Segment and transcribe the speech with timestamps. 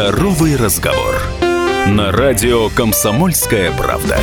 [0.00, 1.14] Здоровый разговор.
[1.86, 4.16] На радио «Комсомольская правда».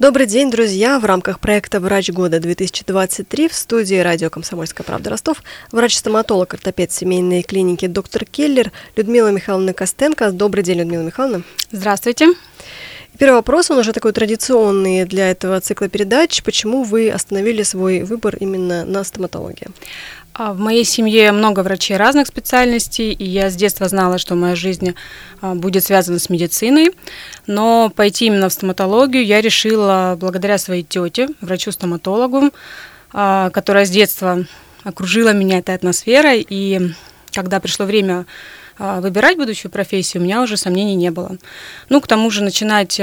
[0.00, 0.98] Добрый день, друзья!
[0.98, 7.86] В рамках проекта «Врач года-2023» в студии радио «Комсомольская правда» Ростов врач-стоматолог, ортопед семейной клиники
[7.86, 10.32] доктор Келлер Людмила Михайловна Костенко.
[10.32, 11.44] Добрый день, Людмила Михайловна.
[11.70, 12.26] Здравствуйте.
[13.20, 16.42] Первый вопрос, он уже такой традиционный для этого цикла передач.
[16.42, 19.66] Почему вы остановили свой выбор именно на стоматологии?
[20.40, 24.56] А, в моей семье много врачей разных специальностей, и я с детства знала, что моя
[24.56, 24.94] жизнь
[25.42, 26.92] а, будет связана с медициной.
[27.46, 32.52] Но пойти именно в стоматологию я решила благодаря своей тете, врачу-стоматологу,
[33.12, 34.46] а, которая с детства
[34.82, 36.46] окружила меня этой атмосферой.
[36.48, 36.90] И
[37.32, 38.24] когда пришло время
[38.78, 41.36] выбирать будущую профессию, у меня уже сомнений не было.
[41.90, 42.98] Ну, к тому же начинать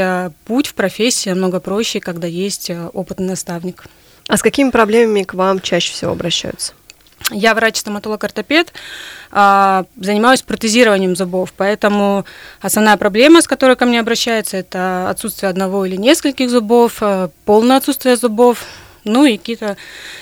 [0.46, 3.86] путь в профессии намного проще, когда есть опытный наставник.
[4.28, 6.74] А с какими проблемами к вам чаще всего обращаются?
[7.32, 8.72] Я врач-стоматолог-ортопед,
[9.32, 12.26] а, занимаюсь протезированием зубов, поэтому
[12.62, 17.78] основная проблема, с которой ко мне обращается, это отсутствие одного или нескольких зубов, а, полное
[17.78, 18.64] отсутствие зубов,
[19.04, 19.78] ну и какие-то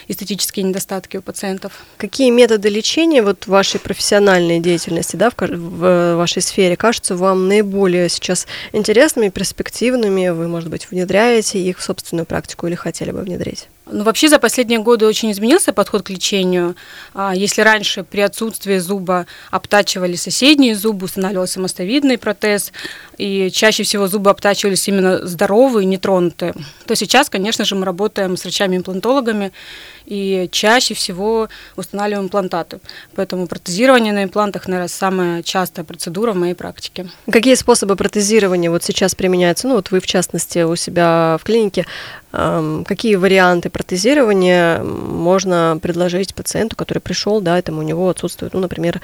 [0.07, 1.73] эстетические недостатки у пациентов.
[1.97, 8.09] Какие методы лечения вот вашей профессиональной деятельности, да, в, в вашей сфере кажутся вам наиболее
[8.09, 10.29] сейчас интересными, перспективными?
[10.29, 13.67] Вы, может быть, внедряете их в собственную практику или хотели бы внедрить?
[13.87, 16.75] Ну, вообще за последние годы очень изменился подход к лечению.
[17.13, 22.71] А, если раньше при отсутствии зуба обтачивали соседние зубы, устанавливался мостовидный протез,
[23.17, 26.53] и чаще всего зубы обтачивались именно здоровые, нетронутые,
[26.85, 29.51] то сейчас, конечно же, мы работаем с врачами-имплантологами,
[30.05, 32.79] и чаще всего устанавливаем имплантаты.
[33.15, 37.09] Поэтому протезирование на имплантах, наверное, самая частая процедура в моей практике.
[37.29, 39.67] Какие способы протезирования вот сейчас применяются?
[39.67, 41.85] Ну вот вы, в частности, у себя в клинике.
[42.85, 49.01] Какие варианты протезирования можно предложить пациенту, который пришел, да, там у него отсутствует, ну, например,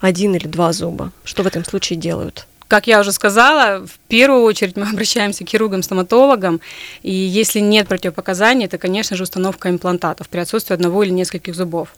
[0.00, 1.12] один или два зуба?
[1.24, 2.46] Что в этом случае делают?
[2.66, 6.60] как я уже сказала, в первую очередь мы обращаемся к хирургам-стоматологам,
[7.02, 11.94] и если нет противопоказаний, это, конечно же, установка имплантатов при отсутствии одного или нескольких зубов.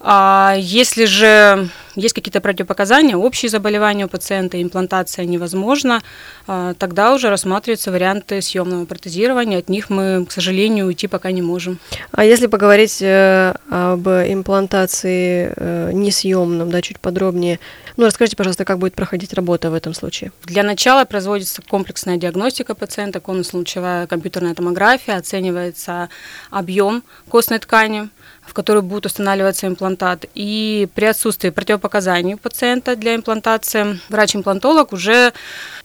[0.00, 6.02] А если же есть какие-то противопоказания, общие заболевания у пациента, имплантация невозможна,
[6.46, 9.58] а, тогда уже рассматриваются варианты съемного протезирования.
[9.58, 11.78] От них мы, к сожалению, уйти пока не можем.
[12.12, 17.58] А если поговорить э, об имплантации э, несъемном, да, чуть подробнее,
[17.96, 20.32] ну расскажите, пожалуйста, как будет проходить работа в этом случае?
[20.44, 26.08] Для начала производится комплексная диагностика пациента, конусно-лучевая компьютерная томография, оценивается
[26.50, 28.08] объем костной ткани,
[28.42, 30.26] в которую будет устанавливаться имплантат.
[30.34, 35.32] И при отсутствии противопоказаний у пациента для имплантации врач-имплантолог уже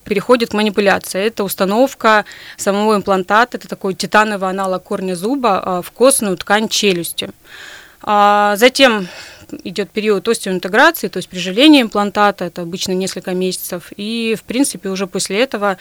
[0.03, 1.25] переходит к манипуляции.
[1.25, 2.25] Это установка
[2.57, 7.29] самого имплантата, это такой титановый аналог корня зуба а, в костную ткань челюсти.
[8.01, 9.07] А, затем
[9.63, 15.07] идет период остеоинтеграции, то есть приживление имплантата, это обычно несколько месяцев, и в принципе уже
[15.07, 15.77] после этого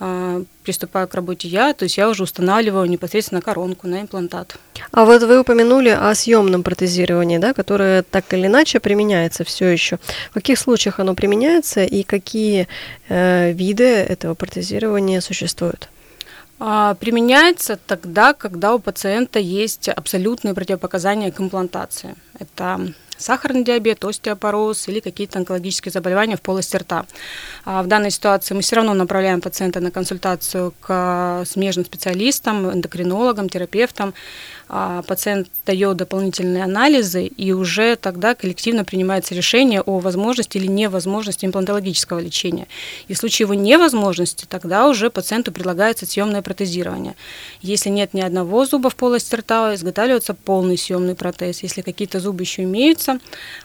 [0.00, 4.56] э, приступаю к работе я, то есть я уже устанавливаю непосредственно коронку на имплантат.
[4.92, 9.98] А вот вы упомянули о съемном протезировании, да, которое так или иначе применяется все еще.
[10.30, 12.68] В каких случаях оно применяется и какие
[13.08, 15.88] э, виды этого протезирования существуют?
[16.60, 22.16] А, применяется тогда, когда у пациента есть абсолютные противопоказания к имплантации.
[22.38, 27.04] Это сахарный диабет, остеопороз или какие-то онкологические заболевания в полости рта.
[27.64, 33.48] А в данной ситуации мы все равно направляем пациента на консультацию к смежным специалистам, эндокринологам,
[33.48, 34.14] терапевтам.
[34.70, 41.46] А пациент дает дополнительные анализы, и уже тогда коллективно принимается решение о возможности или невозможности
[41.46, 42.66] имплантологического лечения.
[43.08, 47.14] И в случае его невозможности, тогда уже пациенту предлагается съемное протезирование.
[47.62, 51.62] Если нет ни одного зуба в полости рта, изготавливается полный съемный протез.
[51.62, 53.07] Если какие-то зубы еще имеются,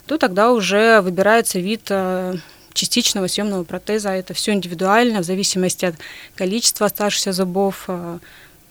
[0.05, 2.35] то тогда уже выбирается вид э,
[2.73, 4.09] частичного съемного протеза.
[4.09, 5.95] Это все индивидуально, в зависимости от
[6.35, 8.19] количества оставшихся зубов, э,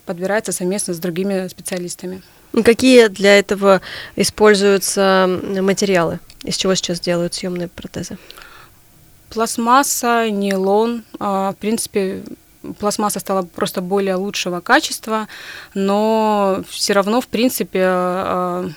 [0.07, 2.23] подбирается совместно с другими специалистами.
[2.65, 3.81] Какие для этого
[4.15, 6.21] используются материалы?
[6.45, 8.19] Из чего сейчас делают съемные протезы?
[9.31, 11.05] Пластмасса, нейлон.
[11.19, 12.23] А, в принципе,
[12.79, 15.29] пластмасса стала просто более лучшего качества,
[15.73, 18.69] но все равно, в принципе, а,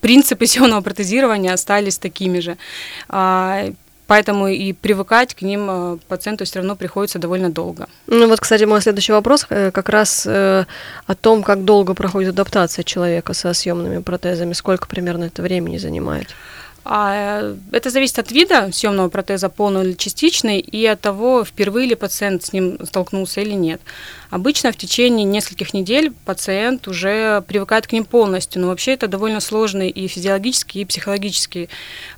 [0.00, 2.56] принципы съемного протезирования остались такими же.
[3.08, 3.70] А,
[4.10, 7.86] Поэтому и привыкать к ним э, пациенту все равно приходится довольно долго.
[8.08, 10.64] Ну вот, кстати, мой следующий вопрос э, как раз э,
[11.06, 16.26] о том, как долго проходит адаптация человека со съемными протезами, сколько примерно это времени занимает.
[16.82, 21.94] А, это зависит от вида съемного протеза, полного или частичный, и от того, впервые ли
[21.94, 23.80] пациент с ним столкнулся или нет.
[24.30, 29.40] Обычно в течение нескольких недель пациент уже привыкает к ним полностью, но вообще это довольно
[29.40, 31.68] сложный и физиологический, и психологический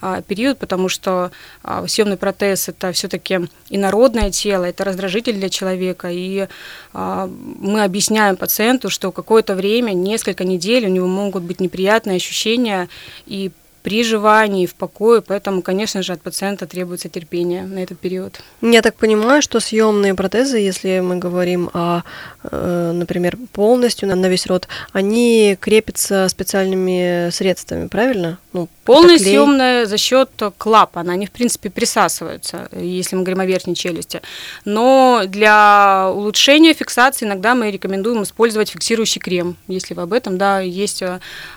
[0.00, 1.32] а, период, потому что
[1.62, 6.46] а, съемный протез это все-таки инородное тело, это раздражитель для человека, и
[6.92, 7.28] а,
[7.58, 12.88] мы объясняем пациенту, что какое-то время, несколько недель у него могут быть неприятные ощущения,
[13.26, 13.50] и
[13.82, 18.40] при желании, в покое, поэтому, конечно же, от пациента требуется терпение на этот период.
[18.60, 22.02] Я так понимаю, что съемные протезы, если мы говорим о,
[22.44, 28.38] э, например, полностью на весь рот, они крепятся специальными средствами, правильно?
[28.52, 33.74] Ну, Полная съемная за счет клапана, они, в принципе, присасываются, если мы говорим о верхней
[33.74, 34.20] челюсти.
[34.64, 39.56] Но для улучшения фиксации иногда мы рекомендуем использовать фиксирующий крем.
[39.68, 41.02] Если вы об этом, да, есть,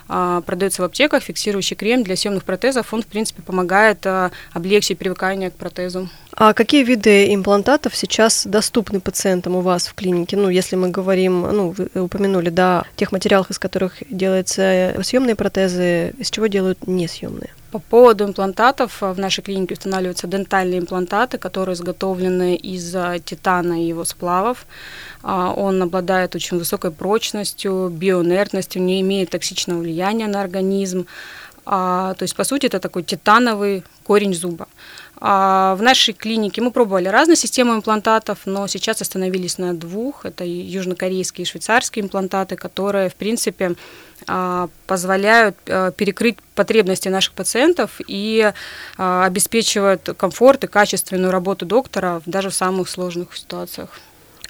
[0.08, 4.98] а, продается в аптеках фиксирующий крем для съемных протезов, он, в принципе, помогает а, облегчить
[4.98, 6.08] привыкание к протезу.
[6.38, 10.36] А какие виды имплантатов сейчас доступны пациентам у вас в клинике?
[10.36, 16.10] Ну, если мы говорим, ну, вы упомянули, да, тех материалах, из которых делаются съемные протезы,
[16.18, 17.50] из чего делают несъемные?
[17.70, 24.04] По поводу имплантатов в нашей клинике устанавливаются дентальные имплантаты, которые изготовлены из титана и его
[24.04, 24.66] сплавов.
[25.22, 31.06] А, он обладает очень высокой прочностью, биоинертностью, не имеет токсичного влияния на организм.
[31.68, 34.68] А, то есть, по сути, это такой титановый корень зуба.
[35.18, 40.24] А в нашей клинике мы пробовали разные системы имплантатов, но сейчас остановились на двух.
[40.24, 43.74] Это южнокорейские и швейцарские имплантаты, которые, в принципе,
[44.28, 48.52] а, позволяют а, перекрыть потребности наших пациентов и
[48.96, 53.90] обеспечивают комфорт и качественную работу доктора даже в самых сложных ситуациях.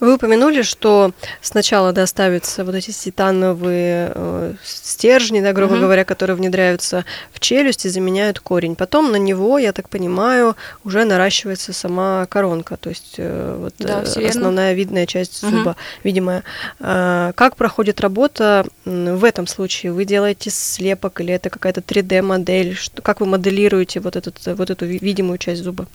[0.00, 5.82] Вы упомянули, что сначала доставятся вот эти титановые э, стержни, да, грубо угу.
[5.82, 8.76] говоря, которые внедряются в челюсть и заменяют корень.
[8.76, 14.02] Потом на него, я так понимаю, уже наращивается сама коронка, то есть э, вот, да,
[14.02, 15.76] э, основная видная часть зуба, угу.
[16.04, 16.42] видимая.
[16.81, 19.92] Э, как проходит работа в этом случае?
[19.92, 22.78] Вы делаете слепок или это какая-то 3D-модель?
[23.02, 25.87] Как вы моделируете вот, этот, вот эту видимую часть зуба?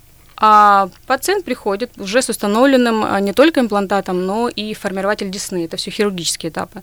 [0.44, 5.66] А пациент приходит уже с установленным а, не только имплантатом, но и формирователь десны.
[5.66, 6.82] Это все хирургические этапы.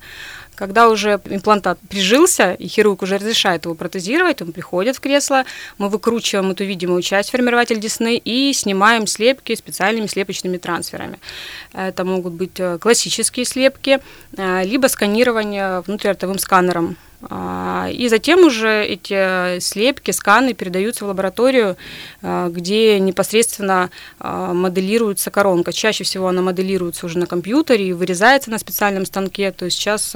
[0.55, 5.45] Когда уже имплантат прижился, и хирург уже разрешает его протезировать, он приходит в кресло,
[5.77, 11.19] мы выкручиваем эту видимую часть формирователь десны и снимаем слепки специальными слепочными трансферами.
[11.73, 13.99] Это могут быть э, классические слепки,
[14.37, 21.77] э, либо сканирование внутриротовым сканером и затем уже эти слепки, сканы передаются в лабораторию,
[22.23, 25.73] а, где непосредственно а, моделируется коронка.
[25.73, 29.51] Чаще всего она моделируется уже на компьютере и вырезается на специальном станке.
[29.51, 30.15] То есть сейчас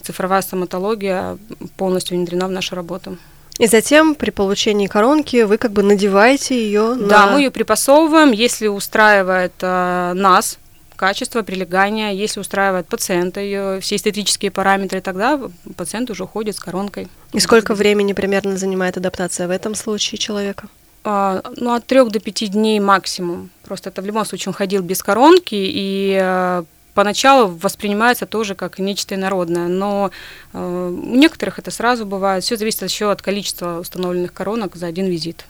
[0.00, 1.38] цифровая стоматология
[1.76, 3.18] полностью внедрена в нашу работу.
[3.58, 7.06] И затем при получении коронки вы как бы надеваете ее на...
[7.06, 10.58] Да, мы ее припасовываем, если устраивает э, нас,
[11.02, 15.40] качество прилегания, если устраивает пациента ее все эстетические параметры, тогда
[15.76, 17.08] пациент уже уходит с коронкой.
[17.32, 20.68] И сколько времени примерно занимает адаптация в этом случае человека?
[21.02, 23.50] А, ну, от трех до пяти дней максимум.
[23.64, 26.62] Просто это в любом случае он ходил без коронки, и э,
[26.94, 30.12] поначалу воспринимается тоже как нечто инородное, но
[30.52, 32.44] э, у некоторых это сразу бывает.
[32.44, 35.46] Все зависит еще от количества установленных коронок за один визит.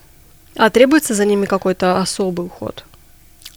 [0.57, 2.87] А требуется за ними какой-то особый уход?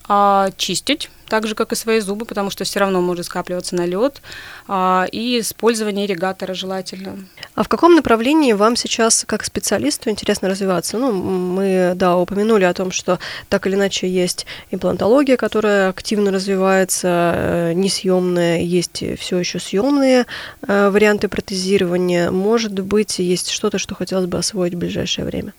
[0.08, 4.22] А, чистить так же, как и свои зубы, потому что все равно может скапливаться налет,
[4.68, 7.18] а, и использование ирригатора желательно.
[7.56, 10.98] А в каком направлении вам сейчас, как специалисту, интересно развиваться?
[10.98, 17.34] Ну, мы, да, упомянули о том, что так или иначе есть имплантология, которая активно развивается,
[17.36, 20.26] э, несъемная, есть все еще съемные
[20.68, 22.30] э, варианты протезирования.
[22.30, 25.54] Может быть, есть что-то, что хотелось бы освоить в ближайшее время?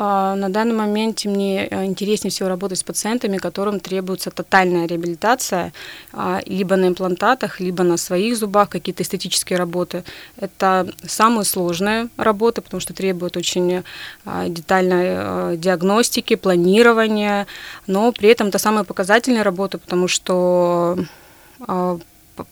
[0.00, 5.72] А, на данный момент мне э, интереснее всего работать с пациентами, которым требуется тотальная реабилитация
[6.12, 10.04] а, либо на имплантатах, либо на своих зубах, какие-то эстетические работы.
[10.36, 13.82] Это самые сложные работы, потому что требуют очень
[14.24, 17.48] а, детальной диагностики, планирования,
[17.88, 20.96] но при этом это самые показательные работы, потому что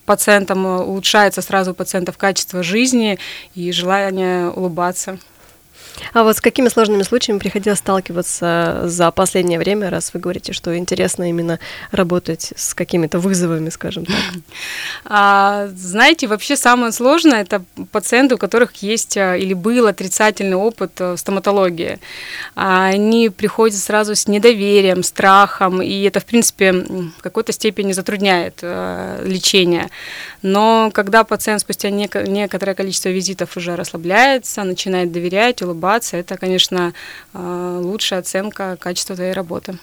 [0.04, 3.20] пациентам улучшается сразу у пациентов качество жизни
[3.54, 5.20] и желание улыбаться.
[6.12, 10.76] А вот с какими сложными случаями приходилось сталкиваться за последнее время, раз вы говорите, что
[10.76, 11.58] интересно именно
[11.90, 14.16] работать с какими-то вызовами, скажем так?
[15.08, 17.62] А, знаете, вообще самое сложное это
[17.92, 21.98] пациенты, у которых есть а, или был отрицательный опыт э, в стоматологии.
[22.54, 29.22] Они приходят сразу с недоверием, страхом, и это, в принципе, в какой-то степени затрудняет э,
[29.24, 29.90] лечение.
[30.42, 36.92] Но когда пациент спустя некоторое количество визитов уже расслабляется, начинает доверять, улыбаться, улыбаться, это, конечно,
[37.34, 39.78] э, лучшая оценка качества твоей работы.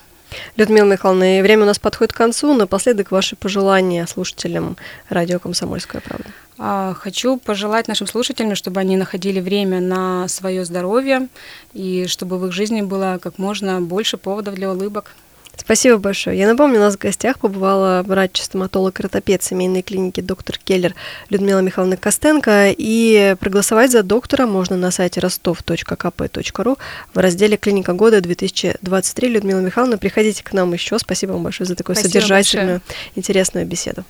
[0.57, 2.53] Людмила Михайловна, время у нас подходит к концу.
[2.53, 4.77] Напоследок ваши пожелания слушателям
[5.09, 6.25] радио «Комсомольская правда».
[6.57, 11.27] А, хочу пожелать нашим слушателям, чтобы они находили время на свое здоровье
[11.73, 15.11] и чтобы в их жизни было как можно больше поводов для улыбок.
[15.55, 16.37] Спасибо большое.
[16.37, 20.93] Я напомню, у нас в гостях побывала врач-стоматолог ротопед семейной клиники доктор Келлер
[21.29, 22.73] Людмила Михайловна Костенко.
[22.77, 26.77] И проголосовать за доктора можно на сайте ростов.кп.ру
[27.13, 29.27] в разделе «Клиника года 2023».
[29.29, 30.99] Людмила Михайловна, приходите к нам еще.
[30.99, 33.11] Спасибо вам большое за такую Спасибо содержательную, большое.
[33.15, 34.03] интересную беседу.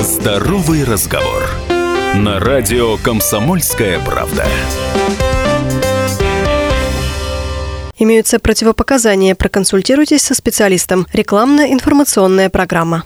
[0.00, 1.50] Здоровый разговор.
[2.14, 4.46] На радио «Комсомольская правда».
[7.98, 9.34] Имеются противопоказания.
[9.34, 11.06] Проконсультируйтесь со специалистом.
[11.12, 13.04] Рекламно-информационная программа.